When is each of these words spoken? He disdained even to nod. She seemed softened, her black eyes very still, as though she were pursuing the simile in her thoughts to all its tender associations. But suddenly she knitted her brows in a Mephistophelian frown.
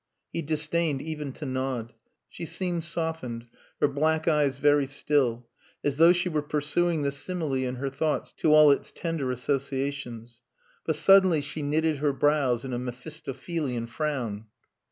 He 0.33 0.41
disdained 0.41 0.99
even 1.03 1.31
to 1.33 1.45
nod. 1.45 1.93
She 2.27 2.47
seemed 2.47 2.83
softened, 2.83 3.45
her 3.79 3.87
black 3.87 4.27
eyes 4.27 4.57
very 4.57 4.87
still, 4.87 5.47
as 5.83 5.97
though 5.97 6.11
she 6.11 6.27
were 6.27 6.41
pursuing 6.41 7.03
the 7.03 7.11
simile 7.11 7.53
in 7.53 7.75
her 7.75 7.91
thoughts 7.91 8.31
to 8.37 8.51
all 8.51 8.71
its 8.71 8.91
tender 8.91 9.29
associations. 9.29 10.41
But 10.85 10.95
suddenly 10.95 11.39
she 11.41 11.61
knitted 11.61 11.97
her 11.97 12.13
brows 12.13 12.65
in 12.65 12.73
a 12.73 12.79
Mephistophelian 12.79 13.85
frown. 13.85 14.47